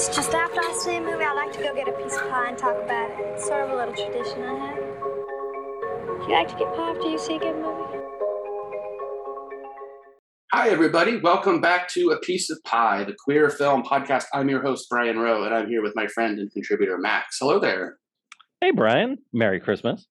[0.00, 2.26] It's just after I see a movie, I like to go get a piece of
[2.30, 3.16] pie and talk about it.
[3.34, 4.76] It's sort of a little tradition I have.
[4.78, 8.02] Do you like to get pie after you see a good movie?
[10.54, 11.18] Hi, everybody.
[11.18, 14.24] Welcome back to A Piece of Pie, the queer film podcast.
[14.32, 17.36] I'm your host, Brian Rowe, and I'm here with my friend and contributor, Max.
[17.38, 17.98] Hello there.
[18.62, 19.18] Hey, Brian.
[19.34, 20.06] Merry Christmas.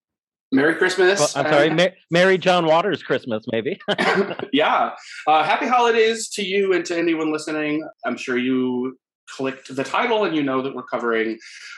[0.52, 1.20] Merry Christmas.
[1.20, 3.80] Well, I'm sorry, Ma- Merry John Waters Christmas, maybe.
[4.54, 4.92] yeah.
[5.26, 7.90] Uh, happy holidays to you and to anyone listening.
[8.06, 8.96] I'm sure you
[9.36, 11.38] clicked the title and you know that we're covering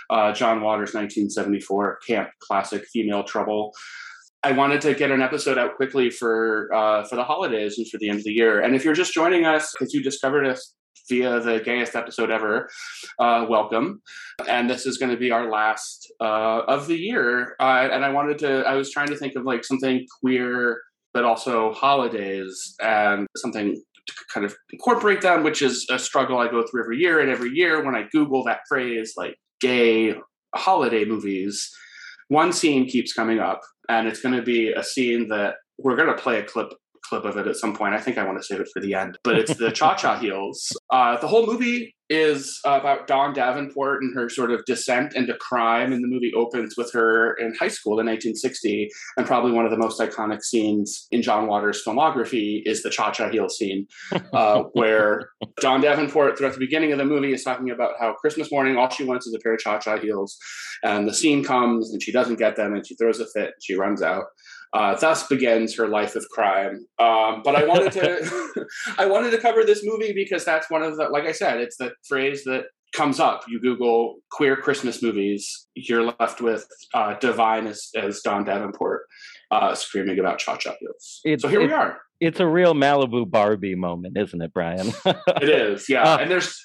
[0.09, 3.73] uh, John Waters' 1974 camp classic Female Trouble.
[4.43, 7.97] I wanted to get an episode out quickly for uh, for the holidays and for
[7.99, 8.61] the end of the year.
[8.61, 10.73] And if you're just joining us because you discovered us
[11.09, 12.69] via the gayest episode ever,
[13.19, 14.01] uh, welcome.
[14.47, 17.55] And this is going to be our last uh, of the year.
[17.59, 18.63] And I wanted to.
[18.65, 20.81] I was trying to think of like something queer,
[21.13, 23.79] but also holidays and something
[24.15, 27.19] to kind of incorporate them, which is a struggle I go through every year.
[27.19, 30.15] And every year when I Google that phrase, like gay
[30.55, 31.69] holiday movies,
[32.27, 36.15] one scene keeps coming up, and it's going to be a scene that we're going
[36.15, 36.73] to play a clip
[37.11, 37.93] clip of it at some point.
[37.93, 40.17] I think I want to save it for the end, but it's the Cha Cha
[40.19, 40.71] Heels.
[40.89, 45.93] Uh, the whole movie is about Dawn Davenport and her sort of descent into crime.
[45.93, 48.89] And the movie opens with her in high school in 1960.
[49.15, 53.11] And probably one of the most iconic scenes in John Waters' filmography is the Cha
[53.11, 53.87] Cha Heel scene,
[54.33, 55.29] uh, where
[55.61, 58.89] Dawn Davenport, throughout the beginning of the movie, is talking about how Christmas morning all
[58.89, 60.37] she wants is a pair of Cha Cha Heels.
[60.83, 63.63] And the scene comes and she doesn't get them and she throws a fit and
[63.63, 64.25] she runs out.
[64.73, 66.85] Uh, thus begins her life of crime.
[66.97, 68.65] Um, but I wanted to,
[68.97, 71.77] I wanted to cover this movie because that's one of the, like I said, it's
[71.77, 73.43] the phrase that comes up.
[73.47, 79.03] You Google queer Christmas movies, you're left with uh, Divine as, as Dawn Davenport
[79.51, 81.41] uh, screaming about Cha Cha Heels.
[81.41, 81.99] so here we are.
[82.19, 84.93] It's a real Malibu Barbie moment, isn't it, Brian?
[85.05, 86.17] it is, yeah.
[86.19, 86.55] and there's.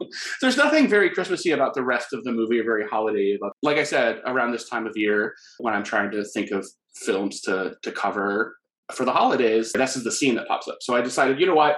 [0.40, 3.38] there's nothing very Christmassy about the rest of the movie or very holiday.
[3.62, 7.40] Like I said, around this time of year, when I'm trying to think of films
[7.42, 8.56] to to cover
[8.92, 10.78] for the holidays, this is the scene that pops up.
[10.80, 11.76] So I decided, you know what,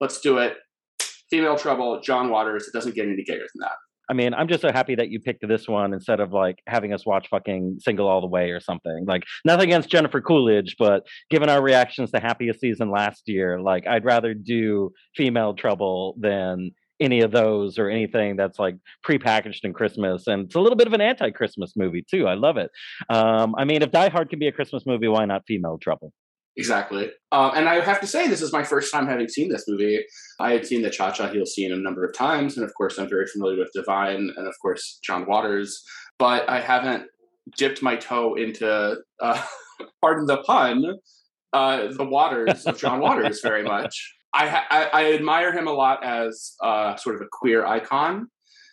[0.00, 0.56] let's do it.
[1.30, 2.66] Female Trouble, John Waters.
[2.66, 3.76] It doesn't get any gayer than that.
[4.10, 6.94] I mean, I'm just so happy that you picked this one instead of like having
[6.94, 9.04] us watch fucking Single All the Way or something.
[9.06, 13.86] Like, nothing against Jennifer Coolidge, but given our reactions to Happiest Season last year, like,
[13.86, 16.70] I'd rather do Female Trouble than
[17.00, 18.76] any of those or anything that's like
[19.06, 20.26] prepackaged in Christmas.
[20.26, 22.26] And it's a little bit of an anti-Christmas movie too.
[22.26, 22.70] I love it.
[23.08, 26.12] Um, I mean, if Die Hard can be a Christmas movie, why not Female Trouble?
[26.56, 27.10] Exactly.
[27.30, 30.04] Um, and I have to say, this is my first time having seen this movie.
[30.40, 32.56] I had seen the Cha Cha Heel scene a number of times.
[32.56, 35.80] And of course, I'm very familiar with Divine and, of course, John Waters.
[36.18, 37.04] But I haven't
[37.56, 39.42] dipped my toe into, uh,
[40.02, 40.96] pardon the pun,
[41.52, 44.14] uh, the waters of John Waters very much.
[44.34, 48.28] I, I, I admire him a lot as uh, sort of a queer icon.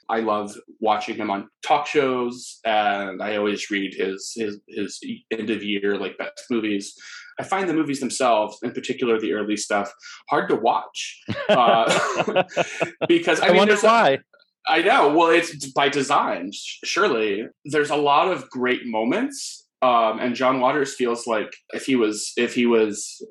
[0.09, 4.99] I love watching him on talk shows, and I always read his his his
[5.31, 6.93] end of year like best movies.
[7.39, 9.91] I find the movies themselves, in particular the early stuff,
[10.29, 12.43] hard to watch uh,
[13.07, 14.19] because I, I mean, wonder why.
[14.67, 15.15] I know.
[15.15, 16.51] Well, it's by design.
[16.53, 21.95] Surely, there's a lot of great moments, um, and John Waters feels like if he
[21.95, 23.21] was if he was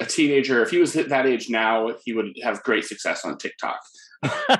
[0.00, 3.80] a teenager, if he was that age now, he would have great success on TikTok.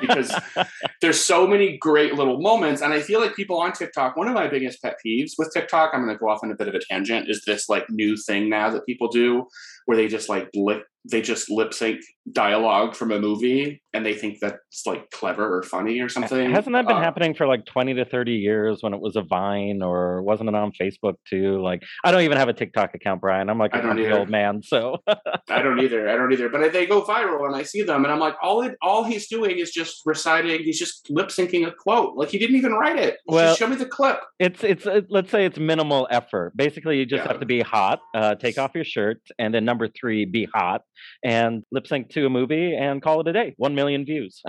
[0.00, 0.32] because
[1.00, 4.34] there's so many great little moments and i feel like people on tiktok one of
[4.34, 6.76] my biggest pet peeves with tiktok i'm going to go off on a bit of
[6.76, 9.44] a tangent is this like new thing now that people do
[9.86, 12.00] where they just like lip they just lip sync
[12.32, 16.50] dialogue from a movie and they think that's like clever or funny or something.
[16.50, 19.22] hasn't that been uh, happening for like 20 to 30 years when it was a
[19.22, 21.62] vine or wasn't it on facebook too?
[21.62, 23.48] Like i don't even have a tiktok account brian.
[23.48, 24.98] I'm like a old man so.
[25.48, 26.08] I don't either.
[26.08, 26.48] I don't either.
[26.48, 29.28] But they go viral and i see them and i'm like all it all he's
[29.28, 32.16] doing is just reciting he's just lip syncing a quote.
[32.16, 33.18] Like he didn't even write it.
[33.26, 34.20] Well just show me the clip.
[34.38, 36.52] it's it's uh, let's say it's minimal effort.
[36.56, 37.28] Basically you just yeah.
[37.28, 40.82] have to be hot uh, take off your shirt and then number three be hot
[41.24, 43.54] and lip sync to a movie and call it a day.
[43.56, 44.42] One million views.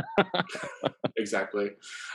[1.17, 1.71] exactly.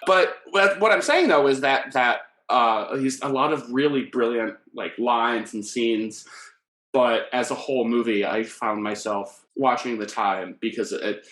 [0.06, 4.56] But what I'm saying though is that that uh, he's a lot of really brilliant
[4.74, 6.26] like lines and scenes.
[6.92, 11.26] But as a whole movie, I found myself watching the time because it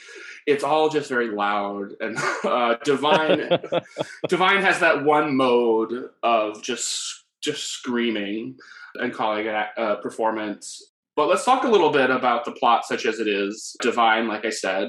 [0.47, 3.49] it's all just very loud and uh, divine
[4.29, 8.57] divine has that one mode of just just screaming
[8.97, 13.07] and calling it a performance but let's talk a little bit about the plot, such
[13.07, 13.77] as it is.
[13.81, 14.89] Divine, like I said,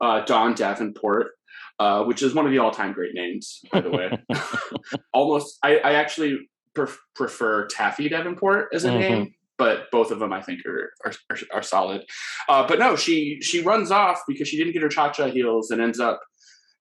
[0.00, 1.28] uh, Dawn Davenport,
[1.78, 4.10] uh, which is one of the all-time great names, by the way.
[5.14, 6.38] Almost, I, I actually
[6.74, 8.98] pref- prefer Taffy Davenport as a mm-hmm.
[8.98, 12.02] name, but both of them I think are are, are, are solid.
[12.48, 15.70] Uh, but no, she she runs off because she didn't get her cha cha heels
[15.70, 16.20] and ends up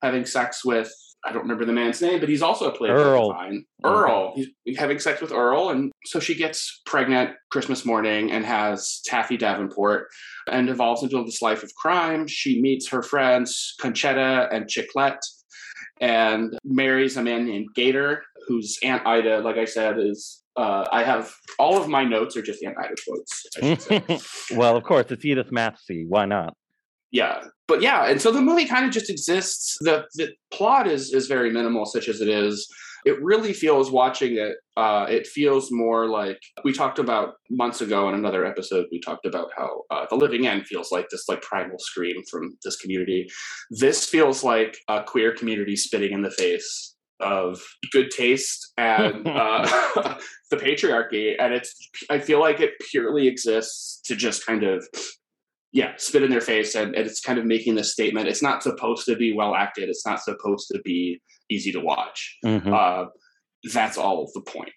[0.01, 0.91] having sex with
[1.23, 3.29] I don't remember the man's name, but he's also a by Earl.
[3.29, 3.65] Divine.
[3.83, 4.33] Earl.
[4.35, 9.37] He's having sex with Earl, and so she gets pregnant Christmas morning and has Taffy
[9.37, 10.07] Davenport,
[10.47, 12.25] and evolves into this life of crime.
[12.27, 15.21] She meets her friends Concetta and Chiclette,
[15.99, 20.39] and marries a man named Gator, whose Aunt Ida, like I said, is.
[20.57, 23.45] Uh, I have all of my notes are just Aunt Ida quotes.
[23.55, 24.55] I should say.
[24.57, 26.05] well, of course, it's Edith Massey.
[26.09, 26.55] Why not?
[27.11, 29.77] Yeah but yeah and so the movie kind of just exists.
[29.79, 32.67] The the plot is is very minimal such as it is.
[33.05, 38.09] It really feels watching it uh it feels more like we talked about months ago
[38.09, 41.41] in another episode we talked about how uh, the living end feels like this like
[41.41, 43.27] primal scream from this community.
[43.69, 47.61] This feels like a queer community spitting in the face of
[47.91, 49.65] good taste and uh,
[50.49, 51.73] the patriarchy and it's
[52.09, 54.83] i feel like it purely exists to just kind of
[55.71, 58.27] yeah, spit in their face, and, and it's kind of making this statement.
[58.27, 59.89] It's not supposed to be well acted.
[59.89, 62.37] It's not supposed to be easy to watch.
[62.45, 62.73] Mhm.
[62.73, 63.09] Uh,
[63.73, 64.73] that's all the point.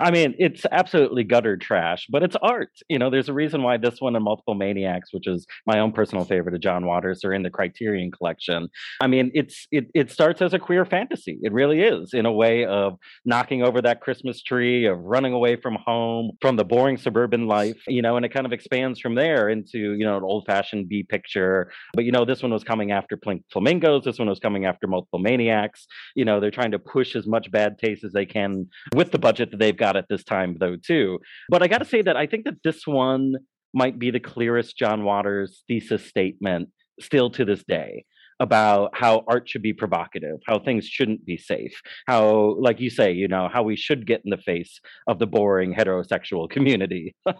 [0.00, 2.70] I mean, it's absolutely gutter trash, but it's art.
[2.88, 5.92] You know, there's a reason why this one and Multiple Maniacs, which is my own
[5.92, 8.68] personal favorite of John Waters, are in the Criterion collection.
[9.00, 11.38] I mean, it's it it starts as a queer fantasy.
[11.42, 15.56] It really is, in a way of knocking over that Christmas tree, of running away
[15.56, 19.14] from home, from the boring suburban life, you know, and it kind of expands from
[19.14, 21.70] there into, you know, an old-fashioned B picture.
[21.94, 24.86] But you know, this one was coming after Pink Flamingos, this one was coming after
[24.86, 25.86] Multiple Maniacs.
[26.14, 29.18] You know, they're trying to push as much bad taste as they can with the
[29.18, 31.18] budget that they've got at this time though too.
[31.48, 33.34] But i got to say that i think that this one
[33.74, 36.70] might be the clearest john waters thesis statement
[37.00, 38.04] still to this day
[38.38, 43.12] about how art should be provocative how things shouldn't be safe how like you say
[43.12, 47.14] you know how we should get in the face of the boring heterosexual community.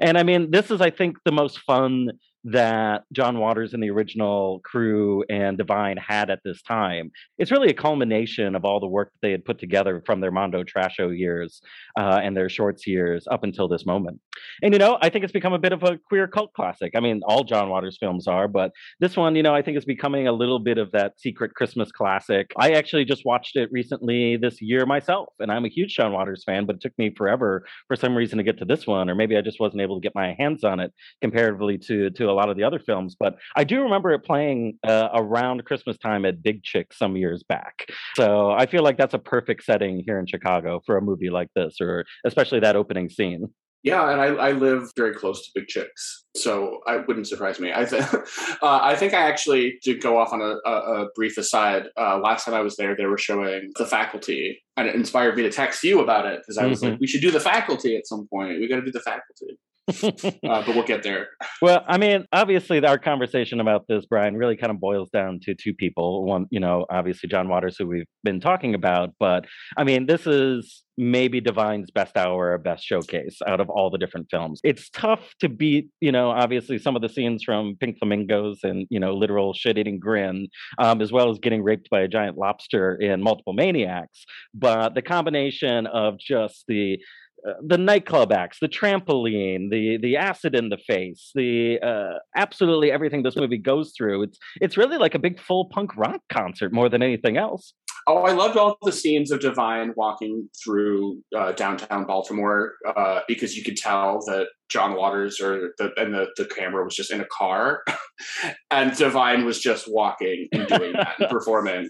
[0.00, 2.10] And i mean this is i think the most fun
[2.44, 7.10] that John Waters and the original crew and Divine had at this time.
[7.38, 10.30] It's really a culmination of all the work that they had put together from their
[10.30, 11.62] Mondo Trasho years
[11.98, 14.20] uh, and their shorts years up until this moment.
[14.62, 16.92] And you know, I think it's become a bit of a queer cult classic.
[16.94, 19.84] I mean, all John Waters films are, but this one, you know, I think is
[19.84, 22.50] becoming a little bit of that secret Christmas classic.
[22.58, 26.42] I actually just watched it recently this year myself, and I'm a huge John Waters
[26.44, 29.14] fan, but it took me forever for some reason to get to this one, or
[29.14, 30.92] maybe I just wasn't able to get my hands on it
[31.22, 33.16] comparatively to to a lot of the other films.
[33.18, 37.42] But I do remember it playing uh, around Christmas time at Big Chick some years
[37.48, 37.86] back.
[38.16, 41.48] So I feel like that's a perfect setting here in Chicago for a movie like
[41.54, 43.46] this, or especially that opening scene.
[43.82, 47.70] Yeah, and I, I live very close to Big Chicks, so I wouldn't surprise me.
[47.70, 48.02] I, th-
[48.62, 51.88] uh, I think I actually did go off on a, a, a brief aside.
[51.94, 55.42] Uh, last time I was there, they were showing The Faculty, and it inspired me
[55.42, 56.92] to text you about it because I was Mhm.
[56.92, 58.58] like, we should do The Faculty at some point.
[58.58, 59.58] We got to do The Faculty,
[60.02, 60.10] uh,
[60.42, 61.28] but we'll get there.
[61.62, 65.54] Well, I mean, obviously, our conversation about this, Brian, really kind of boils down to
[65.54, 66.24] two people.
[66.24, 69.46] One, you know, obviously John Waters, who we've been talking about, but
[69.76, 73.98] I mean, this is maybe Divine's best hour, or best showcase out of all the
[73.98, 74.60] different films.
[74.62, 78.86] It's tough to beat, you know, obviously some of the scenes from Pink Flamingos and,
[78.90, 80.48] you know, literal shit eating grin,
[80.78, 84.24] um, as well as getting raped by a giant lobster in Multiple Maniacs.
[84.52, 86.98] But the combination of just the
[87.46, 92.90] uh, the nightclub acts, the trampoline, the the acid in the face, the uh, absolutely
[92.90, 94.22] everything this movie goes through.
[94.22, 97.74] It's it's really like a big full punk rock concert more than anything else.
[98.06, 103.56] Oh, I loved all the scenes of Divine walking through uh, downtown Baltimore uh, because
[103.56, 107.20] you could tell that John Waters or the and the, the camera was just in
[107.20, 107.82] a car,
[108.70, 111.88] and Divine was just walking and doing that and performing.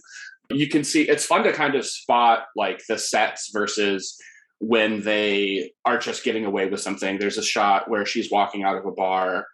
[0.50, 4.16] You can see it's fun to kind of spot like the sets versus
[4.68, 7.18] when they are just getting away with something.
[7.18, 9.47] There's a shot where she's walking out of a bar.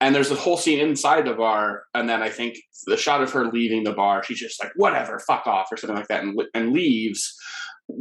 [0.00, 2.56] And there's a whole scene inside the bar, and then I think
[2.86, 5.96] the shot of her leaving the bar, she's just like, "Whatever, fuck off," or something
[5.96, 7.36] like that, and, and leaves.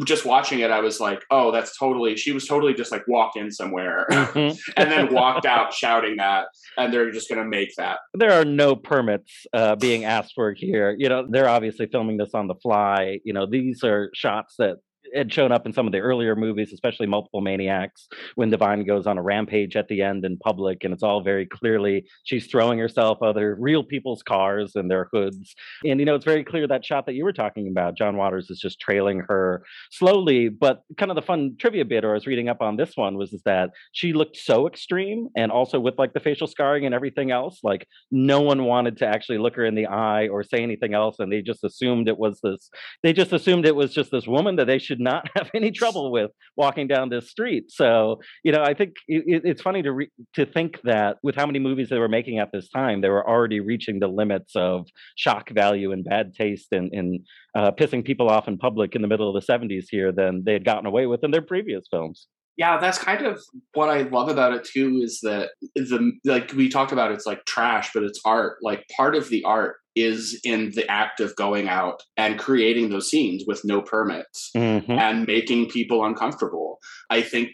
[0.05, 3.31] Just watching it, I was like, "Oh, that's totally." She was totally just like walk
[3.35, 4.59] in somewhere, Mhm.
[4.77, 6.45] and then walked out shouting that,
[6.77, 7.97] and they're just gonna make that.
[8.13, 10.95] there are no permits uh, being asked for here.
[10.99, 13.21] You know, they're obviously filming this on the fly.
[13.23, 14.75] You know, these are shots that
[15.15, 19.07] had shown up in some of the earlier movies, especially Multiple Maniacs, when Divine goes
[19.07, 22.79] on a rampage at the end in public, and it's all very clearly she's throwing
[22.79, 25.55] herself other real people's cars and their hoods.
[25.83, 28.49] And you know, it's very clear that shot that you were talking about, John Waters
[28.49, 30.49] is just trailing her slowly.
[30.49, 33.17] But kind of the fun trivia bit, or I was reading up on this one,
[33.17, 36.95] was is that she looked so extreme, and also with like the facial scarring and
[36.95, 40.59] everything else, like no one wanted to actually look her in the eye or say
[40.63, 42.69] anything else and they just assumed it was this
[43.03, 45.71] they just assumed it was just this woman that they should should not have any
[45.71, 47.65] trouble with walking down this street.
[47.69, 51.45] So, you know, I think it, it's funny to re- to think that with how
[51.45, 54.87] many movies they were making at this time, they were already reaching the limits of
[55.15, 57.19] shock value and bad taste and, and
[57.55, 60.53] uh, pissing people off in public in the middle of the 70s here than they
[60.53, 62.27] had gotten away with in their previous films.
[62.57, 63.39] Yeah, that's kind of
[63.73, 67.45] what I love about it too is that the like we talked about it's like
[67.45, 68.57] trash, but it's art.
[68.63, 73.09] Like part of the art is in the act of going out and creating those
[73.09, 74.91] scenes with no permits mm-hmm.
[74.91, 76.79] and making people uncomfortable.
[77.09, 77.49] I think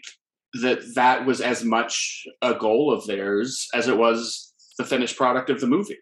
[0.62, 5.50] that that was as much a goal of theirs as it was the finished product
[5.50, 5.98] of the movie.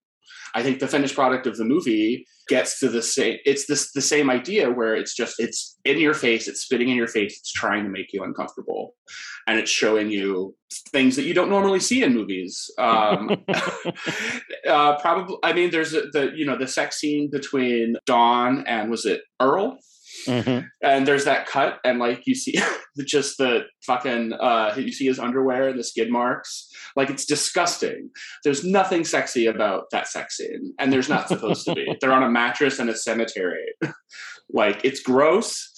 [0.54, 3.38] I think the finished product of the movie gets to the same.
[3.44, 6.96] It's this the same idea where it's just it's in your face, it's spitting in
[6.96, 8.94] your face, it's trying to make you uncomfortable,
[9.46, 10.54] and it's showing you
[10.90, 12.70] things that you don't normally see in movies.
[12.78, 13.30] Um,
[14.68, 18.90] uh, probably, I mean, there's a, the you know the sex scene between Dawn and
[18.90, 19.78] was it Earl?
[20.26, 20.66] Mm-hmm.
[20.82, 22.60] And there's that cut, and like you see
[23.06, 26.68] just the fucking uh you see his underwear and the skid marks.
[26.96, 28.10] Like it's disgusting.
[28.44, 31.86] There's nothing sexy about that sex scene, and there's not supposed to be.
[32.00, 33.64] They're on a mattress in a cemetery.
[34.52, 35.72] like it's gross,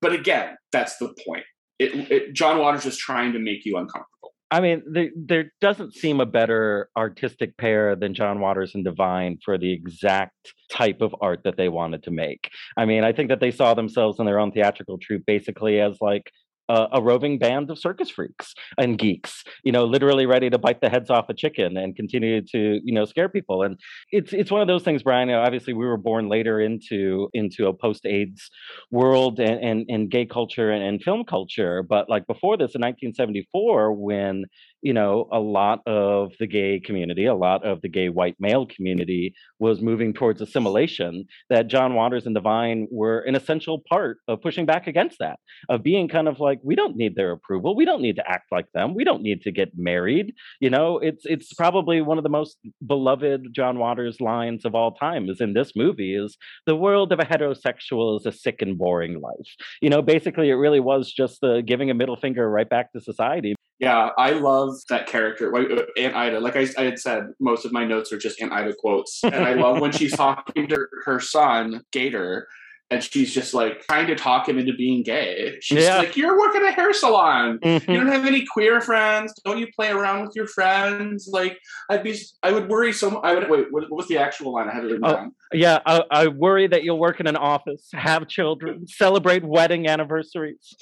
[0.00, 1.44] but again, that's the point.
[1.78, 4.32] It, it, John Waters is trying to make you uncomfortable.
[4.50, 9.38] I mean, there, there doesn't seem a better artistic pair than John Waters and Divine
[9.44, 12.48] for the exact type of art that they wanted to make.
[12.76, 15.98] I mean, I think that they saw themselves in their own theatrical troupe basically as
[16.00, 16.30] like
[16.68, 20.80] uh, a roving band of circus freaks and geeks, you know, literally ready to bite
[20.80, 23.62] the heads off a chicken and continue to, you know, scare people.
[23.62, 23.78] And
[24.12, 25.28] it's it's one of those things, Brian.
[25.28, 28.50] You know, obviously, we were born later into into a post-AIDS
[28.90, 32.80] world and and, and gay culture and, and film culture, but like before this, in
[32.80, 34.44] 1974, when
[34.82, 38.66] you know, a lot of the gay community, a lot of the gay white male
[38.66, 44.40] community was moving towards assimilation, that John Waters and Divine were an essential part of
[44.40, 47.74] pushing back against that, of being kind of like, we don't need their approval.
[47.74, 48.94] We don't need to act like them.
[48.94, 50.32] We don't need to get married.
[50.60, 54.92] You know, it's it's probably one of the most beloved John Waters lines of all
[54.92, 58.78] time is in this movie is the world of a heterosexual is a sick and
[58.78, 59.54] boring life.
[59.80, 63.00] You know, basically it really was just the giving a middle finger right back to
[63.00, 66.40] society yeah, I love that character, uh, Aunt Ida.
[66.40, 69.36] Like I, I, had said, most of my notes are just Aunt Ida quotes, and
[69.36, 72.48] I love when she's talking to her son Gator,
[72.90, 75.58] and she's just like trying to talk him into being gay.
[75.60, 75.98] She's yeah.
[75.98, 77.58] like, "You're working a hair salon.
[77.58, 77.90] Mm-hmm.
[77.90, 79.34] You don't have any queer friends.
[79.44, 81.28] Don't you play around with your friends?
[81.30, 81.58] Like,
[81.90, 83.10] I'd be, I would worry so.
[83.10, 83.20] Much.
[83.24, 83.66] I would wait.
[83.70, 84.68] What, what was the actual line?
[84.68, 85.34] I had it written oh, down.
[85.52, 90.74] Yeah, I, I, worry that you'll work in an office, have children, celebrate wedding anniversaries.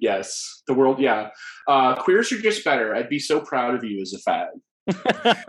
[0.00, 0.98] Yes, the world.
[0.98, 1.28] Yeah,
[1.68, 2.94] uh, queers are just better.
[2.94, 4.48] I'd be so proud of you as a fag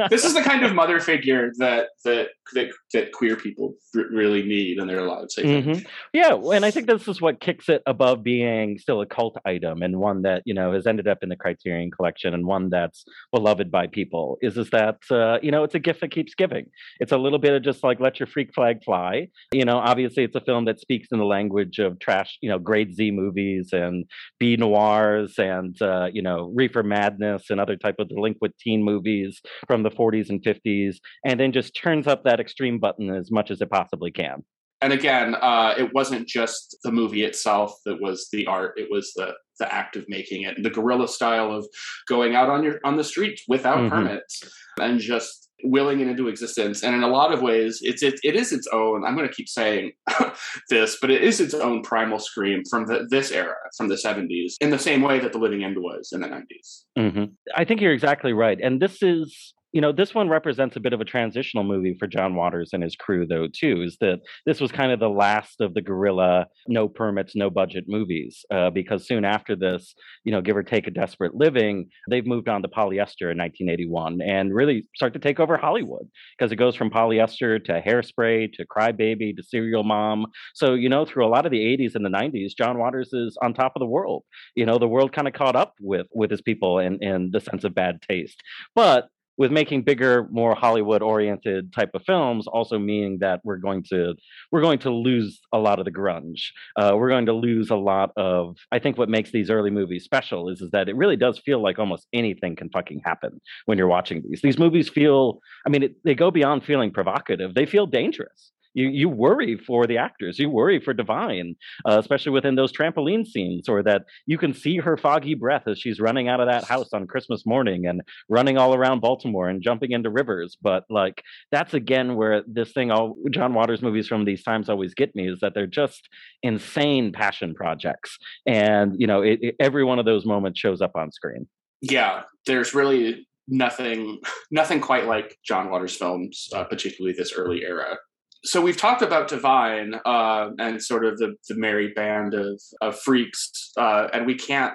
[0.10, 4.44] this is the kind of mother figure that that that, that queer people r- really
[4.44, 5.36] need in their lives.
[5.36, 5.86] Mm-hmm.
[6.14, 9.82] Yeah, and I think this is what kicks it above being still a cult item
[9.82, 13.06] and one that you know has ended up in the Criterion Collection and one that's
[13.32, 14.38] beloved by people.
[14.42, 16.66] Is is that uh, you know it's a gift that keeps giving.
[17.00, 19.28] It's a little bit of just like let your freak flag fly.
[19.52, 22.60] You know, obviously it's a film that speaks in the language of trash, you know,
[22.60, 24.06] grade Z movies and
[24.40, 29.31] B noirs and uh, you know reefer madness and other type of delinquent teen movies
[29.32, 33.32] movies from the 40s and 50s, and then just turns up that extreme button as
[33.32, 34.44] much as it possibly can.
[34.84, 39.14] And again, uh, it wasn't just the movie itself that was the art; it was
[39.16, 41.68] the the act of making it, the guerrilla style of
[42.08, 43.90] going out on your on the streets without mm-hmm.
[43.90, 44.42] permits
[44.80, 46.84] and just willing it into existence.
[46.84, 49.04] And in a lot of ways, it's it, it is its own.
[49.06, 49.92] I'm going to keep saying
[50.70, 54.54] this, but it is its own primal scream from the, this era, from the 70s,
[54.62, 56.84] in the same way that The Living End was in the 90s.
[56.98, 57.24] Mm-hmm.
[57.56, 58.60] I think you're exactly right.
[58.62, 62.08] And this is you know, this one represents a bit of a transitional movie for
[62.08, 65.62] John Waters and his crew, though, too, is that this was kind of the last
[65.62, 68.46] of the guerrilla, no permits, no budget movies.
[68.54, 72.50] Uh, because soon after this, you know, give or take a desperate living, they've moved
[72.50, 76.76] on to polyester in 1981 and really start to take over Hollywood because it goes
[76.76, 80.26] from polyester to hairspray to crybaby to serial mom.
[80.54, 83.38] So, you know, through a lot of the 80s and the 90s, John Waters is
[83.42, 84.24] on top of the world.
[84.56, 87.40] You know, the world kind of caught up with with his people and, and the
[87.40, 88.42] sense of bad taste.
[88.76, 89.08] But
[89.42, 94.14] with making bigger, more Hollywood-oriented type of films, also meaning that we're going to
[94.52, 96.42] we're going to lose a lot of the grunge.
[96.76, 98.56] Uh, we're going to lose a lot of.
[98.72, 101.60] I think what makes these early movies special is is that it really does feel
[101.60, 104.44] like almost anything can fucking happen when you're watching these.
[104.44, 105.40] These movies feel.
[105.66, 107.56] I mean, it, they go beyond feeling provocative.
[107.56, 112.32] They feel dangerous you you worry for the actors, you worry for Divine, uh, especially
[112.32, 116.28] within those trampoline scenes, or that you can see her foggy breath as she's running
[116.28, 120.10] out of that house on Christmas morning and running all around Baltimore and jumping into
[120.10, 120.58] rivers.
[120.62, 124.94] But like that's again where this thing all John Waters movies from these times always
[124.94, 126.10] get me is that they're just
[126.44, 130.96] insane passion projects, and you know it, it, every one of those moments shows up
[130.96, 131.48] on screen.
[131.82, 134.20] Yeah, there's really nothing
[134.52, 137.98] nothing quite like John Waters films, uh, particularly this early era.
[138.44, 143.00] So we've talked about Divine uh, and sort of the, the merry band of, of
[143.00, 144.74] freaks, uh, and we can't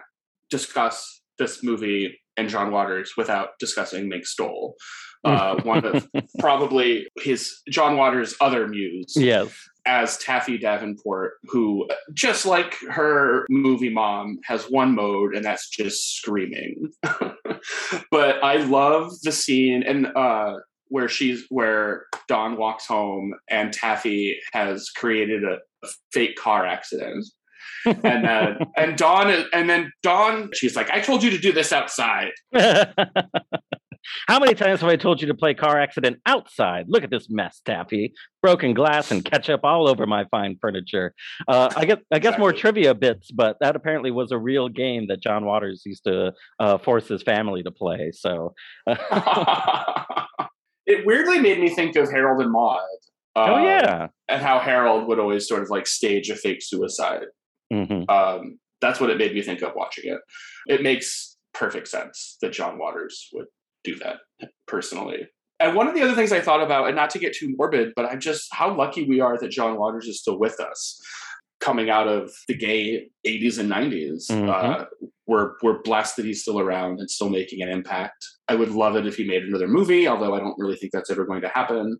[0.51, 4.77] discuss this movie and John Waters without discussing Mink Stole,
[5.25, 6.07] uh, one of
[6.39, 9.15] probably his John Waters' other muse.
[9.17, 9.53] Yes.
[9.87, 16.17] As Taffy Davenport, who, just like her movie mom, has one mode, and that's just
[16.17, 16.91] screaming.
[18.11, 20.55] but I love the scene, and uh,
[20.89, 27.27] where she's where Dawn walks home and Taffy has created a, a fake car accident.
[27.87, 31.73] and then and Dawn and then Dawn she's like, I told you to do this
[31.73, 32.33] outside.
[34.29, 36.87] How many times have I told you to play car accident outside?
[36.89, 38.13] Look at this mess, Taffy.
[38.43, 41.15] Broken glass and ketchup all over my fine furniture.
[41.49, 42.41] Uh, I guess I guess exactly.
[42.41, 46.33] more trivia bits, but that apparently was a real game that John Waters used to
[46.61, 48.13] uh, force his family to play.
[48.13, 48.55] So
[50.87, 52.81] it weirdly made me think of Harold and Maude.
[53.35, 56.63] Oh, uh, oh yeah, and how Harold would always sort of like stage a fake
[56.63, 57.27] suicide.
[57.73, 58.09] Mm-hmm.
[58.09, 60.21] Um, that's what it made me think of watching it.
[60.67, 63.47] It makes perfect sense that John Waters would
[63.85, 64.17] do that
[64.67, 65.29] personally.
[65.59, 67.93] And one of the other things I thought about, and not to get too morbid,
[67.97, 71.01] but I'm just how lucky we are that John Waters is still with us
[71.67, 74.31] coming out of the gay 80s and 90s.
[74.31, 74.49] Mm-hmm.
[74.49, 74.85] Uh,
[75.27, 78.25] we're, we're blessed that he's still around and still making an impact.
[78.47, 81.11] I would love it if he made another movie, although I don't really think that's
[81.11, 81.99] ever going to happen.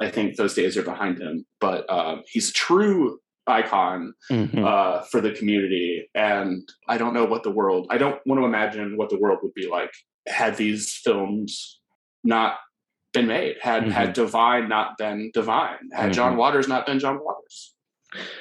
[0.00, 1.44] I think those days are behind him.
[1.60, 4.64] But uh, he's a true icon mm-hmm.
[4.64, 6.08] uh, for the community.
[6.14, 9.40] And I don't know what the world, I don't want to imagine what the world
[9.42, 9.90] would be like
[10.28, 11.80] had these films
[12.22, 12.58] not
[13.12, 13.90] been made, had mm-hmm.
[13.90, 16.12] had Divine not been Divine, had mm-hmm.
[16.12, 17.74] John Waters not been John Waters.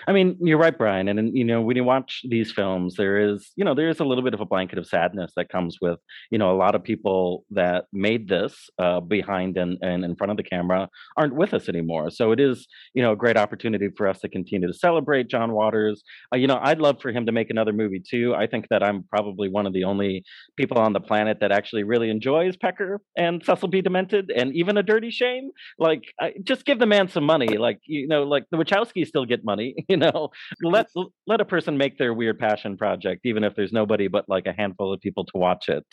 [0.08, 1.08] I mean, you're right, Brian.
[1.08, 4.06] And, you know, when you watch these films, there is, you know, there is a
[4.06, 6.00] little bit of a blanket of sadness that comes with,
[6.32, 10.32] you know, a lot of people that made this uh, behind and, and in front
[10.32, 12.10] of the camera aren't with us anymore.
[12.10, 15.54] So it is, you know, a great opportunity for us to continue to celebrate John
[15.54, 16.04] Waters.
[16.34, 18.34] Uh, you know, I'd love for him to make another movie too.
[18.36, 20.24] I think that I'm probably one of the only
[20.56, 23.82] people on the planet that actually really enjoys Pecker and Cecil B.
[23.82, 25.52] Demented and even A Dirty Shame.
[25.78, 27.58] Like, I, just give the man some money.
[27.58, 30.30] Like, you know, like the Wachowskis still get money you know
[30.64, 30.88] let
[31.26, 34.54] let a person make their weird passion project even if there's nobody but like a
[34.54, 35.86] handful of people to watch it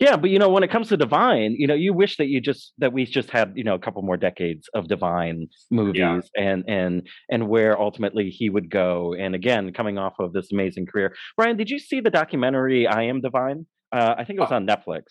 [0.00, 2.40] yeah but you know when it comes to divine you know you wish that you
[2.40, 6.20] just that we just had you know a couple more decades of divine movies yeah.
[6.36, 10.86] and and and where ultimately he would go and again coming off of this amazing
[10.86, 14.52] career brian did you see the documentary i am divine uh, i think it was
[14.52, 15.02] uh, on netflix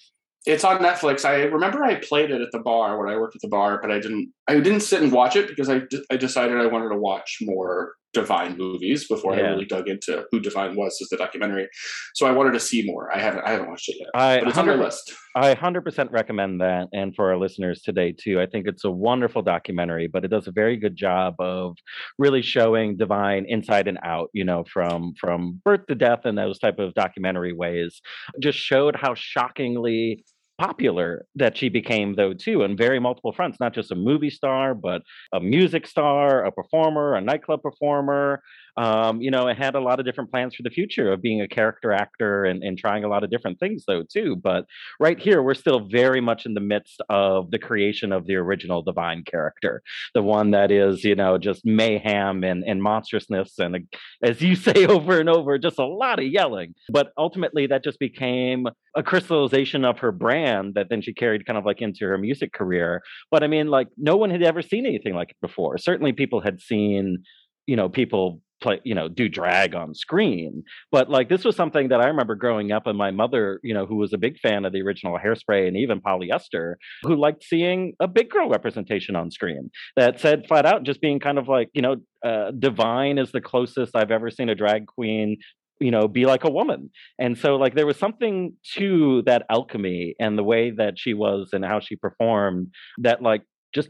[0.45, 1.23] it's on Netflix.
[1.23, 3.91] I remember I played it at the bar when I worked at the bar, but
[3.91, 4.33] I didn't.
[4.47, 7.93] I didn't sit and watch it because I I decided I wanted to watch more
[8.13, 9.43] Divine movies before yeah.
[9.43, 11.69] I really dug into who Divine was as the documentary.
[12.15, 13.09] So I wanted to see more.
[13.13, 15.13] I haven't I haven't watched it yet, I but it's on my list.
[15.35, 18.41] I hundred percent recommend that, and for our listeners today too.
[18.41, 21.77] I think it's a wonderful documentary, but it does a very good job of
[22.19, 24.29] really showing Divine inside and out.
[24.33, 28.01] You know, from from birth to death and those type of documentary ways.
[28.41, 30.23] Just showed how shockingly
[30.61, 34.75] popular that she became though too on very multiple fronts not just a movie star
[34.75, 35.01] but
[35.33, 38.43] a music star a performer a nightclub performer
[38.77, 41.41] um, you know, it had a lot of different plans for the future of being
[41.41, 44.35] a character actor and, and trying a lot of different things, though, too.
[44.35, 44.65] But
[44.99, 48.81] right here, we're still very much in the midst of the creation of the original
[48.81, 49.81] divine character,
[50.13, 53.59] the one that is, you know, just mayhem and, and monstrousness.
[53.59, 53.87] And
[54.23, 56.73] as you say over and over, just a lot of yelling.
[56.89, 61.57] But ultimately, that just became a crystallization of her brand that then she carried kind
[61.57, 63.01] of like into her music career.
[63.29, 65.77] But I mean, like, no one had ever seen anything like it before.
[65.77, 67.23] Certainly, people had seen
[67.67, 71.89] you know people play you know do drag on screen but like this was something
[71.89, 74.65] that i remember growing up and my mother you know who was a big fan
[74.65, 79.31] of the original hairspray and even polyester who liked seeing a big girl representation on
[79.31, 83.31] screen that said flat out just being kind of like you know uh, divine is
[83.31, 85.37] the closest i've ever seen a drag queen
[85.81, 86.91] you know be like a woman.
[87.19, 91.49] And so like there was something to that alchemy and the way that she was
[91.51, 92.67] and how she performed
[92.99, 93.41] that like
[93.73, 93.89] just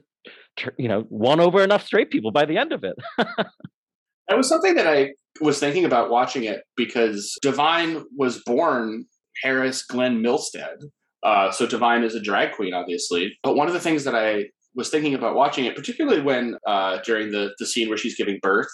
[0.77, 2.95] you know won over enough straight people by the end of it
[4.31, 9.03] That was something that I was thinking about watching it because Divine was born
[9.43, 10.77] Harris Glenn Milstead.
[11.21, 13.37] Uh, so Divine is a drag queen, obviously.
[13.43, 16.99] But one of the things that I was thinking about watching it, particularly when uh,
[17.03, 18.69] during the the scene where she's giving birth,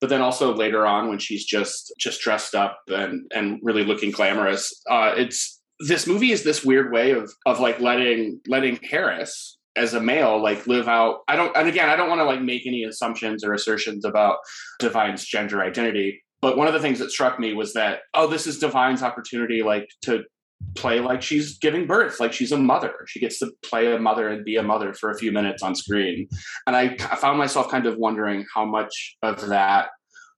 [0.00, 4.12] but then also later on when she's just just dressed up and and really looking
[4.12, 4.72] glamorous.
[4.90, 9.94] Uh, it's this movie is this weird way of of like letting letting Harris as
[9.94, 12.66] a male like live out i don't and again i don't want to like make
[12.66, 14.36] any assumptions or assertions about
[14.78, 18.46] divine's gender identity but one of the things that struck me was that oh this
[18.46, 20.24] is divine's opportunity like to
[20.74, 22.94] play like she's giving birth like she's a mother.
[23.06, 25.74] She gets to play a mother and be a mother for a few minutes on
[25.74, 26.28] screen.
[26.66, 29.88] And i, found myself kind of wondering how much of that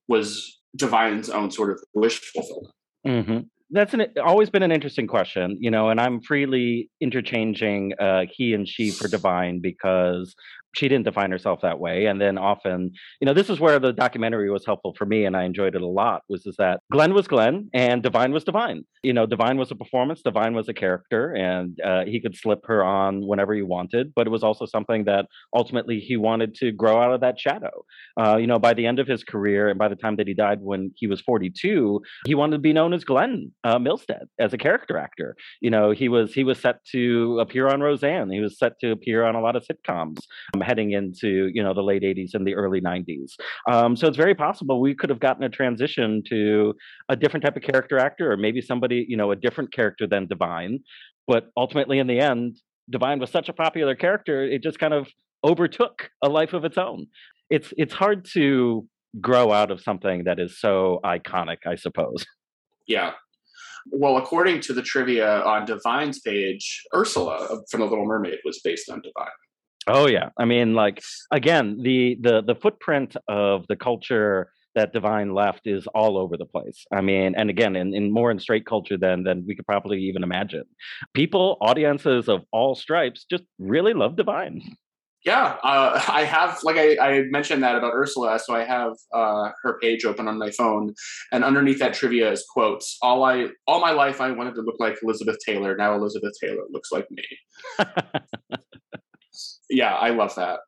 [0.08, 2.74] was divine's own sort of wish fulfillment.
[3.04, 3.40] Hmm
[3.74, 8.54] That's an, always been an interesting question, you know, and I'm freely interchanging uh, he
[8.54, 10.36] and she for divine because
[10.74, 12.06] she didn't define herself that way.
[12.06, 15.36] And then often, you know, this is where the documentary was helpful for me and
[15.36, 18.84] I enjoyed it a lot was is that Glenn was Glenn and Divine was Divine.
[19.02, 22.60] You know, Divine was a performance, Divine was a character, and uh, he could slip
[22.66, 24.12] her on whenever he wanted.
[24.14, 27.84] But it was also something that ultimately he wanted to grow out of that shadow.
[28.18, 30.34] Uh, you know, by the end of his career and by the time that he
[30.34, 34.52] died when he was 42, he wanted to be known as Glenn uh, Milstead as
[34.52, 35.36] a character actor.
[35.60, 38.30] You know, he was he was set to appear on Roseanne.
[38.30, 40.18] He was set to appear on a lot of sitcoms.
[40.54, 43.32] Um, heading into you know the late 80s and the early 90s
[43.70, 46.74] um, so it's very possible we could have gotten a transition to
[47.08, 50.26] a different type of character actor or maybe somebody you know a different character than
[50.26, 50.80] divine.
[51.26, 52.56] But ultimately in the end
[52.90, 55.08] divine was such a popular character it just kind of
[55.42, 57.06] overtook a life of its own.
[57.50, 58.86] It's it's hard to
[59.20, 62.26] grow out of something that is so iconic i suppose.
[62.86, 63.12] Yeah.
[63.90, 68.90] Well, according to the trivia on Divine's page, Ursula from The Little Mermaid was based
[68.90, 69.28] on Divine.
[69.86, 75.34] Oh yeah, I mean, like again, the the the footprint of the culture that Divine
[75.34, 76.84] left is all over the place.
[76.92, 79.98] I mean, and again, in, in more in straight culture than than we could probably
[80.00, 80.64] even imagine.
[81.12, 84.62] People, audiences of all stripes, just really love Divine.
[85.24, 89.52] Yeah, uh, I have like I, I, mentioned that about Ursula, so I have uh,
[89.62, 90.92] her page open on my phone,
[91.32, 92.98] and underneath that trivia is quotes.
[93.00, 95.76] All I all my life I wanted to look like Elizabeth Taylor.
[95.76, 97.24] Now Elizabeth Taylor looks like me.
[99.70, 100.60] yeah, I love that.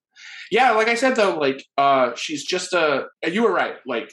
[0.50, 4.12] Yeah, like I said though, like uh she's just a you were right, like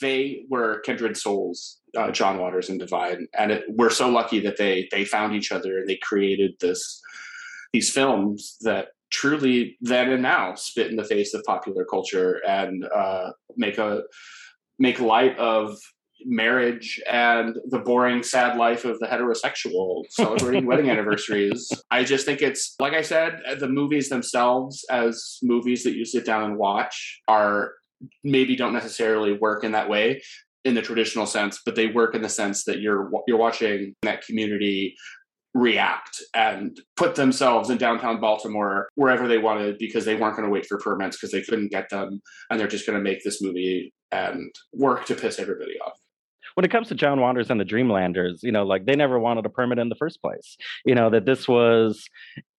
[0.00, 4.58] they were kindred souls, uh, John Waters and Divine, and it, we're so lucky that
[4.58, 7.00] they they found each other and they created this
[7.72, 12.84] these films that truly then and now spit in the face of popular culture and
[12.94, 14.02] uh, make a
[14.78, 15.78] make light of
[16.24, 21.70] marriage and the boring, sad life of the heterosexual celebrating wedding anniversaries.
[21.90, 26.26] I just think it's, like I said, the movies themselves, as movies that you sit
[26.26, 27.72] down and watch, are
[28.24, 30.22] maybe don't necessarily work in that way
[30.64, 34.24] in the traditional sense, but they work in the sense that you're you're watching that
[34.24, 34.94] community
[35.54, 40.52] react and put themselves in downtown Baltimore wherever they wanted because they weren't going to
[40.52, 43.42] wait for permits because they couldn't get them and they're just going to make this
[43.42, 45.98] movie and work to piss everybody off
[46.60, 49.46] when it comes to John Waters and the Dreamlanders, you know, like they never wanted
[49.46, 50.58] a permit in the first place.
[50.84, 52.06] You know, that this was,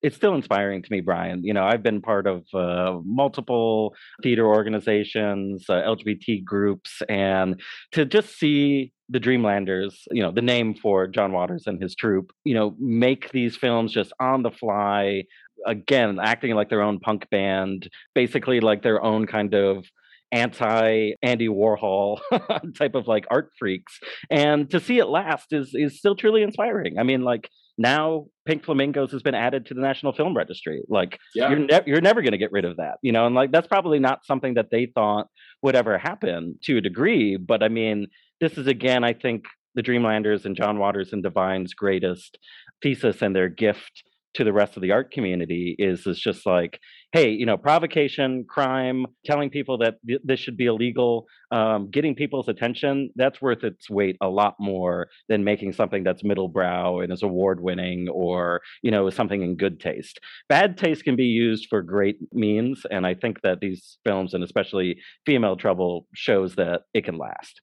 [0.02, 1.44] it's still inspiring to me, Brian.
[1.44, 7.60] You know, I've been part of uh, multiple theater organizations, uh, LGBT groups, and
[7.92, 12.32] to just see the Dreamlanders, you know, the name for John Waters and his troupe,
[12.42, 15.22] you know, make these films just on the fly,
[15.64, 19.84] again, acting like their own punk band, basically like their own kind of
[20.32, 22.20] anti Andy Warhol
[22.76, 24.00] type of like art freaks.
[24.30, 26.98] And to see it last is is still truly inspiring.
[26.98, 30.82] I mean, like now Pink Flamingos has been added to the National Film Registry.
[30.88, 31.50] Like yeah.
[31.50, 33.26] you're ne- you're never going to get rid of that, you know.
[33.26, 35.28] And like that's probably not something that they thought
[35.62, 37.36] would ever happen to a degree.
[37.36, 38.08] But I mean,
[38.40, 42.38] this is again, I think, the Dreamlanders and John Waters and Divine's greatest
[42.82, 44.02] thesis and their gift
[44.34, 46.80] to the rest of the art community is is just like
[47.12, 52.14] hey you know provocation crime telling people that th- this should be illegal um, getting
[52.14, 57.00] people's attention that's worth its weight a lot more than making something that's middle brow
[57.00, 60.18] and is award winning or you know something in good taste.
[60.48, 64.42] Bad taste can be used for great means and i think that these films and
[64.42, 67.60] especially female trouble shows that it can last.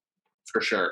[0.51, 0.91] For sure.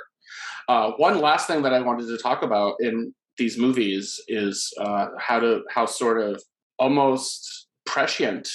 [0.68, 5.08] Uh, one last thing that I wanted to talk about in these movies is uh,
[5.20, 6.42] how to how sort of
[6.80, 8.50] almost prescient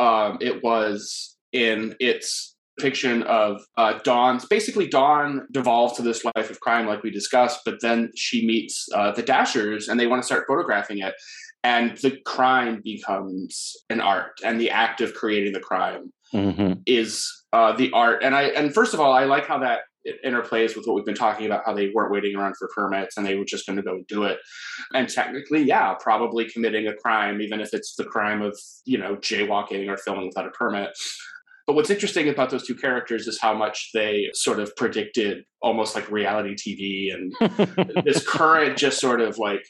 [0.00, 4.46] um, it was in its depiction of uh, Dawn's.
[4.46, 8.86] Basically, Dawn devolves to this life of crime, like we discussed, but then she meets
[8.94, 11.14] uh, the Dashers, and they want to start photographing it,
[11.64, 16.74] and the crime becomes an art, and the act of creating the crime mm-hmm.
[16.86, 18.22] is uh, the art.
[18.22, 21.04] And I and first of all, I like how that it interplays with what we've
[21.04, 23.76] been talking about how they weren't waiting around for permits and they were just going
[23.76, 24.38] to go do it
[24.94, 29.16] and technically yeah probably committing a crime even if it's the crime of you know
[29.16, 30.90] jaywalking or filming without a permit
[31.66, 35.94] but what's interesting about those two characters is how much they sort of predicted almost
[35.94, 39.64] like reality tv and this current just sort of like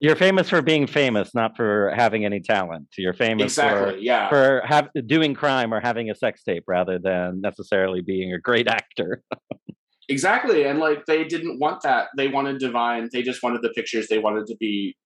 [0.00, 2.88] you're famous for being famous, not for having any talent.
[2.98, 4.28] You're famous exactly, for yeah.
[4.28, 8.68] for have, doing crime or having a sex tape rather than necessarily being a great
[8.68, 9.22] actor.
[10.08, 12.08] exactly, and like they didn't want that.
[12.16, 13.08] They wanted Divine.
[13.12, 14.08] They just wanted the pictures.
[14.08, 14.96] They wanted to be.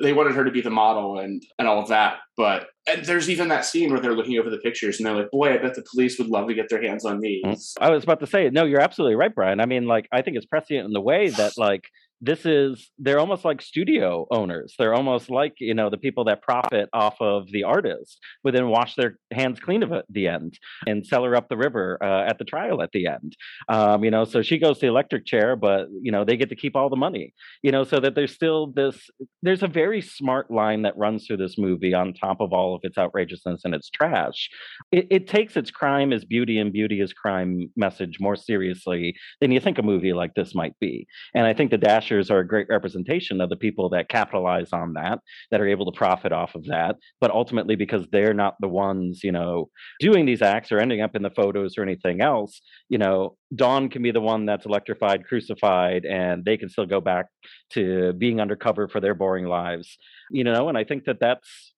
[0.00, 2.18] They wanted her to be the model and and all of that.
[2.36, 5.30] But and there's even that scene where they're looking over the pictures and they're like,
[5.30, 7.90] "Boy, I bet the police would love to get their hands on these." Mm, I
[7.90, 9.60] was about to say, no, you're absolutely right, Brian.
[9.60, 11.84] I mean, like, I think it's prescient in the way that like
[12.22, 14.74] this is they're almost like studio owners.
[14.78, 18.68] They're almost like you know the people that profit off of the artist but then
[18.68, 20.56] wash their hands clean of it at the end
[20.86, 23.36] and sell her up the river uh, at the trial at the end.
[23.68, 26.48] Um, you know so she goes to the electric chair but you know they get
[26.50, 29.10] to keep all the money you know so that there's still this
[29.42, 32.82] there's a very smart line that runs through this movie on top of all of
[32.84, 34.48] its outrageousness and its trash.
[34.92, 39.50] It, it takes its crime as beauty and beauty as crime message more seriously than
[39.50, 41.08] you think a movie like this might be.
[41.34, 44.94] And i think the dash are a great representation of the people that capitalize on
[44.94, 45.20] that,
[45.50, 46.96] that are able to profit off of that.
[47.20, 49.70] But ultimately, because they're not the ones, you know,
[50.00, 53.88] doing these acts or ending up in the photos or anything else, you know, Dawn
[53.88, 57.26] can be the one that's electrified, crucified, and they can still go back
[57.70, 59.98] to being undercover for their boring lives,
[60.30, 60.68] you know.
[60.68, 61.72] And I think that that's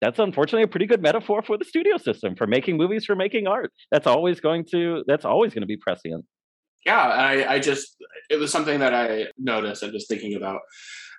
[0.00, 3.46] that's unfortunately a pretty good metaphor for the studio system for making movies for making
[3.46, 6.24] art that's always going to that's always going to be prescient
[6.84, 7.96] yeah, I, I just
[8.30, 10.60] it was something that I noticed and just thinking about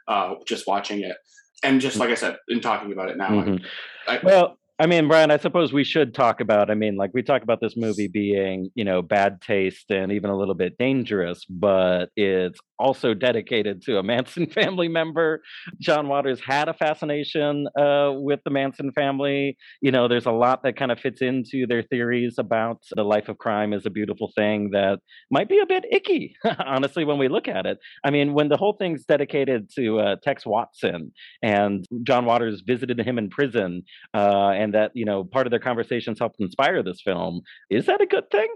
[0.08, 1.18] uh, just watching it,
[1.64, 3.30] and just like I said, in talking about it now.
[3.30, 3.66] Mm-hmm.
[4.08, 6.70] I, well, I mean, Brian, I suppose we should talk about.
[6.70, 10.30] I mean, like we talk about this movie being, you know, bad taste and even
[10.30, 15.42] a little bit dangerous, but it's also dedicated to a Manson family member.
[15.80, 19.56] John Waters had a fascination uh, with the Manson family.
[19.82, 23.30] You know, there's a lot that kind of fits into their theories about the life
[23.30, 25.00] of crime is a beautiful thing that
[25.32, 26.36] might be a bit icky,
[26.66, 27.78] honestly, when we look at it.
[28.04, 33.00] I mean, when the whole thing's dedicated to uh, Tex Watson and John Waters visited
[33.00, 33.84] him in prison.
[34.14, 37.42] Uh, and that you know part of their conversations helped inspire this film.
[37.70, 38.48] Is that a good thing?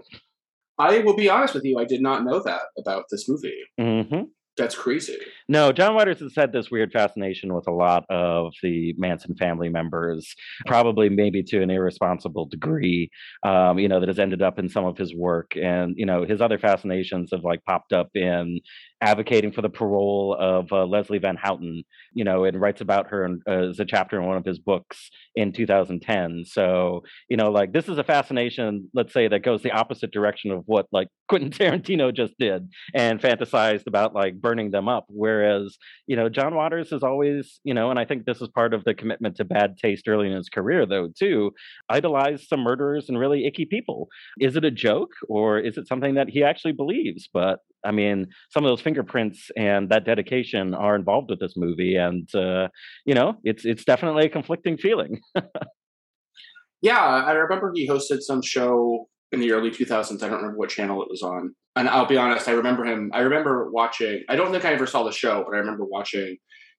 [0.78, 1.78] I will be honest with you.
[1.78, 3.60] I did not know that about this movie.
[3.78, 4.22] Mm-hmm.
[4.56, 5.16] That's crazy.
[5.48, 9.68] No, John Waters has had this weird fascination with a lot of the Manson family
[9.68, 10.34] members,
[10.66, 13.10] probably maybe to an irresponsible degree,
[13.42, 15.52] um, you know, that has ended up in some of his work.
[15.56, 18.60] And, you know, his other fascinations have like popped up in
[19.00, 23.24] advocating for the parole of uh, Leslie Van Houten, you know, and writes about her
[23.24, 26.44] in, uh, as a chapter in one of his books in 2010.
[26.46, 30.50] So, you know, like this is a fascination, let's say, that goes the opposite direction
[30.50, 35.06] of what like Quentin Tarantino just did and fantasized about like burning them up.
[35.08, 38.74] Whereas, you know, John Waters is always, you know, and I think this is part
[38.74, 41.52] of the commitment to bad taste early in his career, though, too,
[41.88, 44.08] idolized some murderers and really icky people.
[44.38, 47.28] Is it a joke or is it something that he actually believes?
[47.32, 51.96] But I mean, some of those fingerprints and that dedication are involved with this movie,
[51.96, 52.68] and uh,
[53.04, 55.20] you know, it's it's definitely a conflicting feeling.
[56.82, 60.22] yeah, I remember he hosted some show in the early 2000s.
[60.22, 63.10] I don't remember what channel it was on, and I'll be honest, I remember him.
[63.14, 64.24] I remember watching.
[64.28, 66.36] I don't think I ever saw the show, but I remember watching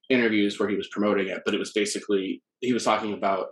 [0.10, 1.42] interviews where he was promoting it.
[1.46, 3.48] But it was basically he was talking about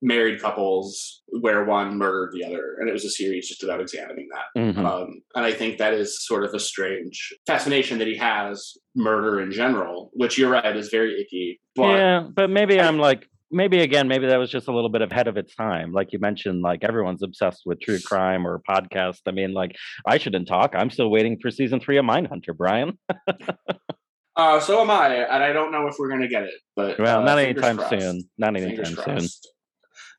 [0.00, 4.28] married couples where one murdered the other and it was a series just about examining
[4.30, 4.86] that mm-hmm.
[4.86, 9.40] um, and i think that is sort of a strange fascination that he has murder
[9.40, 13.26] in general which you're right is very icky but yeah but maybe I, i'm like
[13.50, 16.20] maybe again maybe that was just a little bit ahead of its time like you
[16.20, 19.74] mentioned like everyone's obsessed with true crime or podcast i mean like
[20.06, 22.96] i shouldn't talk i'm still waiting for season three of mindhunter brian
[24.36, 26.54] uh, so am I, and I don't know if we're going to get it.
[26.76, 28.00] But well, uh, not anytime crossed.
[28.00, 28.22] soon.
[28.38, 29.28] Not anytime soon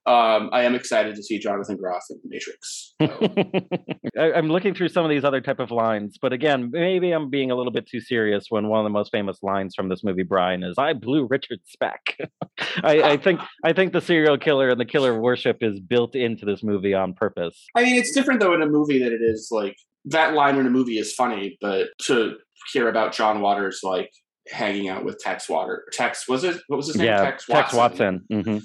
[0.06, 2.94] um, I am excited to see Jonathan Groff in The Matrix.
[4.18, 7.30] I, am looking through some of these other type of lines, but again, maybe I'm
[7.30, 10.04] being a little bit too serious when one of the most famous lines from this
[10.04, 12.18] movie, Brian, is "I blew Richard Speck."
[12.84, 16.46] I, I, think I think the serial killer and the killer worship is built into
[16.46, 17.66] this movie on purpose.
[17.76, 20.66] I mean, it's different though in a movie that it is like that line in
[20.66, 22.36] a movie is funny, but to
[22.72, 24.10] hear about John Waters like
[24.48, 26.58] hanging out with Tex Water, Tex was it?
[26.68, 27.08] What was his name?
[27.08, 27.64] Yeah, Tex Watson.
[27.64, 28.26] Tex Watson.
[28.32, 28.58] Mm-hmm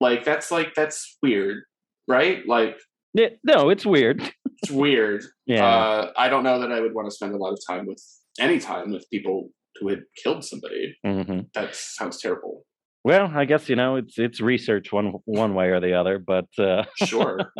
[0.00, 1.62] like that's like that's weird,
[2.08, 2.46] right?
[2.46, 2.76] Like
[3.14, 4.22] it, no, it's weird.
[4.62, 5.24] it's weird.
[5.46, 5.66] Yeah.
[5.66, 8.02] Uh, I don't know that I would want to spend a lot of time with
[8.38, 9.48] any time with people
[9.80, 10.96] who had killed somebody.
[11.04, 11.40] Mm-hmm.
[11.54, 12.64] That sounds terrible.
[13.04, 16.46] Well, I guess you know it's it's research one one way or the other, but
[16.58, 16.84] uh...
[17.04, 17.52] sure.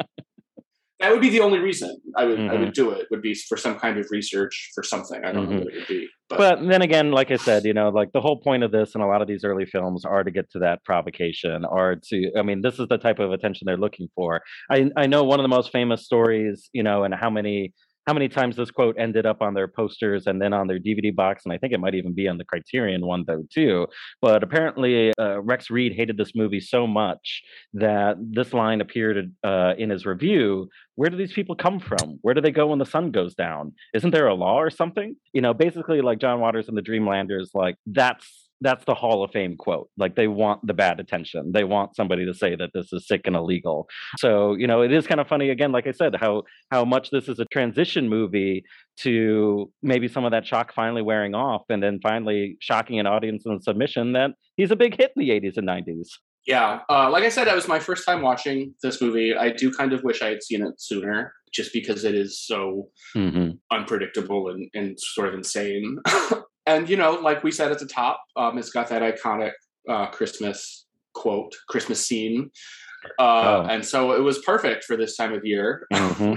[1.00, 2.60] That would be the only reason I would I Mhm.
[2.60, 3.06] would do it.
[3.10, 5.22] Would be for some kind of research for something.
[5.24, 5.64] I don't know Mhm.
[5.64, 8.20] what it would be, but, But then again, like I said, you know, like the
[8.22, 10.58] whole point of this and a lot of these early films are to get to
[10.60, 14.40] that provocation or to, I mean, this is the type of attention they're looking for.
[14.70, 17.74] I, I know one of the most famous stories, you know, and how many,
[18.06, 21.14] how many times this quote ended up on their posters and then on their DVD
[21.14, 21.44] box.
[21.44, 23.86] And I think it might even be on the Criterion one though, too.
[24.22, 27.42] But apparently uh, Rex Reed hated this movie so much
[27.74, 32.18] that this line appeared uh, in his review where do these people come from?
[32.22, 33.72] Where do they go when the sun goes down?
[33.94, 35.14] Isn't there a law or something?
[35.32, 39.30] You know, basically like John Waters and the Dreamlanders, like that's that's the Hall of
[39.32, 39.88] Fame quote.
[39.96, 41.52] Like they want the bad attention.
[41.52, 43.88] They want somebody to say that this is sick and illegal.
[44.18, 47.10] So, you know, it is kind of funny again, like I said, how how much
[47.10, 48.64] this is a transition movie
[48.98, 53.44] to maybe some of that shock finally wearing off and then finally shocking an audience
[53.44, 56.08] in submission that he's a big hit in the 80s and 90s.
[56.46, 56.80] Yeah.
[56.88, 59.34] Uh, like I said, that was my first time watching this movie.
[59.34, 62.88] I do kind of wish I had seen it sooner, just because it is so
[63.16, 63.52] Mm-hmm.
[63.70, 65.98] unpredictable and, and sort of insane.
[66.66, 69.52] and you know, like we said at the top, um, it's got that iconic
[69.88, 72.50] uh, Christmas quote, Christmas scene.
[73.18, 73.66] Uh, Oh.
[73.70, 75.86] And so it was perfect for this time of year.
[75.92, 76.34] hmm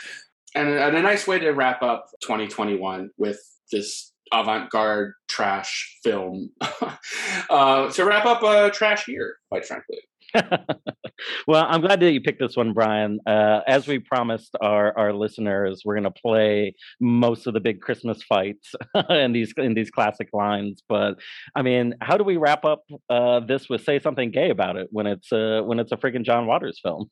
[0.54, 3.40] and, and a nice way to wrap up 2021 with
[3.72, 6.50] this avant-garde trash film
[7.50, 9.98] uh, to wrap up a trash year quite frankly
[11.46, 13.20] well, I'm glad that you picked this one, Brian.
[13.26, 17.80] Uh, as we promised our, our listeners, we're going to play most of the big
[17.80, 18.72] Christmas fights
[19.10, 20.82] in these in these classic lines.
[20.88, 21.18] But
[21.54, 24.88] I mean, how do we wrap up uh, this with "Say Something Gay About It"
[24.90, 27.10] when it's uh, when it's a friggin' John Waters film?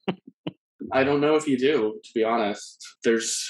[0.93, 3.49] i don't know if you do to be honest there's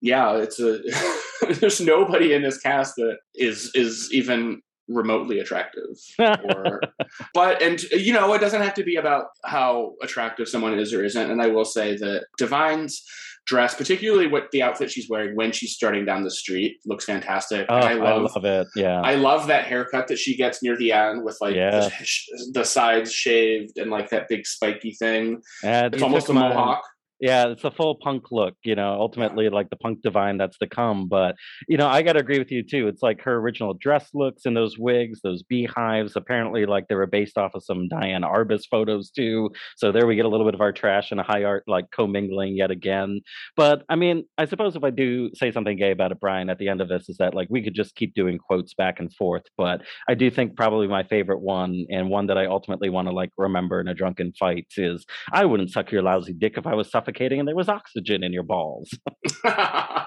[0.00, 0.80] yeah it's a
[1.60, 6.80] there's nobody in this cast that is is even remotely attractive or
[7.34, 11.04] but and you know it doesn't have to be about how attractive someone is or
[11.04, 13.02] isn't and i will say that divine's
[13.46, 17.64] dress particularly what the outfit she's wearing when she's starting down the street looks fantastic
[17.68, 18.66] oh, I i love, love, it.
[18.74, 19.00] Yeah.
[19.00, 21.88] I love that haircut that she gets near the end with like Yeah.
[21.88, 25.42] the, the sides shaved and like that big spiky thing.
[25.62, 26.82] And It's almost a my- mohawk.
[27.18, 30.66] Yeah, it's a full punk look, you know, ultimately like the punk divine that's to
[30.66, 31.08] come.
[31.08, 31.34] But,
[31.66, 32.88] you know, I got to agree with you too.
[32.88, 36.14] It's like her original dress looks and those wigs, those beehives.
[36.14, 39.50] Apparently, like they were based off of some Diane Arbus photos too.
[39.76, 42.54] So there we get a little bit of our trash and high art like commingling
[42.54, 43.22] yet again.
[43.56, 46.58] But I mean, I suppose if I do say something gay about it, Brian, at
[46.58, 49.10] the end of this is that like we could just keep doing quotes back and
[49.14, 49.44] forth.
[49.56, 53.14] But I do think probably my favorite one and one that I ultimately want to
[53.14, 56.74] like remember in a drunken fight is I wouldn't suck your lousy dick if I
[56.74, 58.90] was suffocating and there was oxygen in your balls.
[59.44, 60.06] I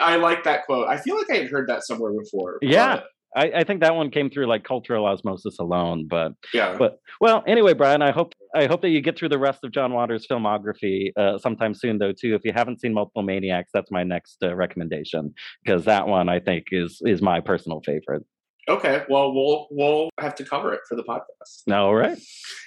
[0.00, 0.88] I like that quote.
[0.88, 2.58] I feel like I had heard that somewhere before.
[2.62, 3.00] Yeah.
[3.36, 6.06] I, I think that one came through like cultural osmosis alone.
[6.08, 6.76] But yeah.
[6.78, 9.72] but well, anyway, Brian, I hope I hope that you get through the rest of
[9.72, 12.12] John Waters' filmography uh, sometime soon, though.
[12.12, 16.28] Too, if you haven't seen Multiple Maniacs, that's my next uh, recommendation because that one
[16.28, 18.22] I think is is my personal favorite.
[18.68, 19.02] Okay.
[19.08, 21.72] Well, we'll we'll have to cover it for the podcast.
[21.72, 22.18] All right.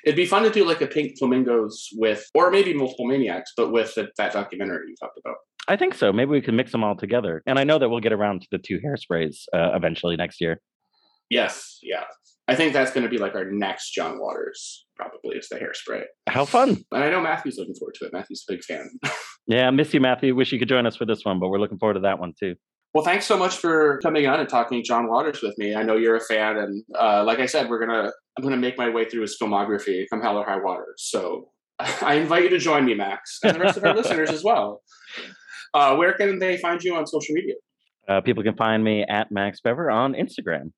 [0.05, 3.71] It'd be fun to do like a Pink Flamingos with, or maybe Multiple Maniacs, but
[3.71, 5.35] with the, that documentary you talked about.
[5.67, 6.13] I think so.
[6.13, 7.43] Maybe we can mix them all together.
[7.45, 10.61] And I know that we'll get around to the two hairsprays uh, eventually next year.
[11.29, 11.79] Yes.
[11.81, 12.03] Yeah.
[12.47, 14.85] I think that's going to be like our next John Waters.
[14.95, 16.03] Probably is the hairspray.
[16.27, 16.77] How fun!
[16.91, 18.13] And I know Matthew's looking forward to it.
[18.13, 18.89] Matthew's a big fan.
[19.49, 20.35] Yeah, miss you, Matthew.
[20.35, 22.33] Wish you could join us for this one, but we're looking forward to that one
[22.37, 22.55] too.
[22.97, 25.75] Well, thanks so much for coming on and talking John Waters with me.
[25.75, 28.75] I know you're a fan, and uh, like I said, we're gonna I'm gonna make
[28.75, 30.95] my way through his filmography, come hell or high water.
[30.97, 34.43] So I invite you to join me, Max, and the rest of our listeners as
[34.43, 34.81] well.
[35.75, 37.53] Uh, where can they find you on social media?
[38.09, 40.71] Uh, people can find me at Max Bever on Instagram.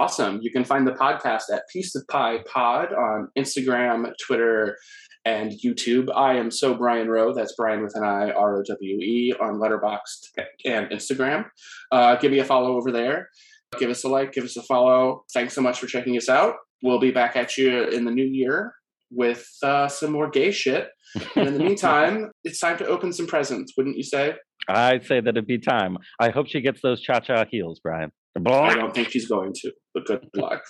[0.00, 0.40] Awesome.
[0.40, 4.78] You can find the podcast at Piece of Pie Pod on Instagram, Twitter,
[5.24, 6.08] and YouTube.
[6.14, 7.34] I am so Brian Rowe.
[7.34, 10.28] That's Brian with an I, R O W E, on Letterboxd
[10.64, 11.46] and Instagram.
[11.92, 13.28] Uh, give me a follow over there.
[13.78, 15.24] Give us a like, give us a follow.
[15.34, 16.54] Thanks so much for checking us out.
[16.82, 18.72] We'll be back at you in the new year
[19.10, 20.88] with uh, some more gay shit.
[21.36, 24.34] And in the meantime, it's time to open some presents, wouldn't you say?
[24.68, 25.96] I'd say that it'd be time.
[26.20, 28.10] I hope she gets those cha cha heels, Brian.
[28.46, 30.62] I don't think she's going to, but good luck.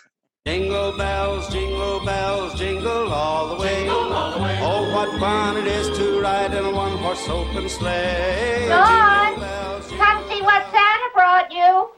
[0.49, 3.87] Jingle bells, jingle bells, jingle all the way.
[3.91, 8.65] Oh, what fun it is to ride in a one-horse open sleigh.
[8.67, 11.91] Dawn, Jingle bells, Come see what Santa brought you.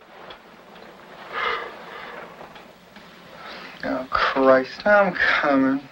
[3.85, 5.89] Oh, Christ, I'm coming.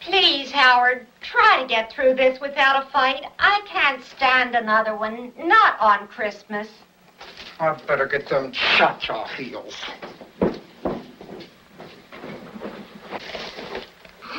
[0.00, 3.24] Please, Howard, try to get through this without a fight.
[3.38, 6.68] I can't stand another one, not on Christmas.
[7.58, 9.82] I'd better get them cha-cha heels.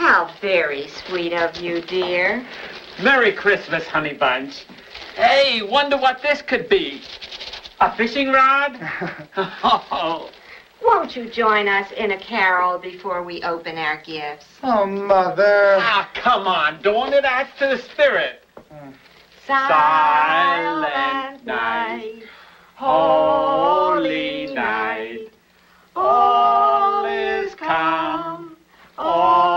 [0.02, 2.43] How very sweet of you, dear.
[3.04, 4.66] Merry Christmas, honey bunch.
[5.16, 7.04] Hey, wonder what this could be.
[7.80, 8.80] A fishing rod?
[9.38, 10.32] oh,
[10.84, 14.47] Won't you join us in a carol before we open our gifts?
[14.64, 15.78] Oh, Mother.
[15.80, 17.14] ah, come on, Dawn.
[17.14, 18.43] It adds to the spirit.
[19.45, 22.24] Silent night,
[22.74, 25.30] holy night.
[25.95, 28.58] All is calm,
[28.97, 29.51] all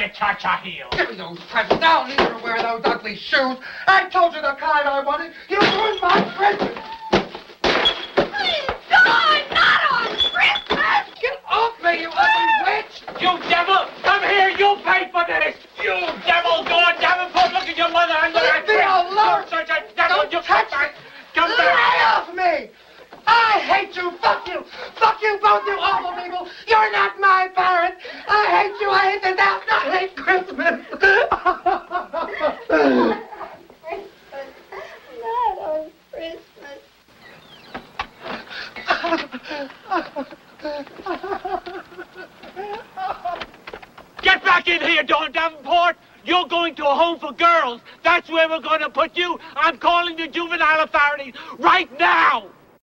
[0.00, 0.88] wear cha-cha heels.
[0.92, 1.84] Give me those presents.
[1.84, 3.58] I'll never wear those ugly shoes.
[3.86, 5.32] I told you the kind I wanted.
[5.48, 6.72] You ruined my present.
[8.88, 11.04] Dawn, not on Christmas!
[11.20, 13.04] Get off me, you ugly witch.
[13.20, 13.84] You devil!
[14.02, 15.56] Come here, you pay for this!
[15.84, 18.49] You devil, Dawn Davenport, look at your mother under that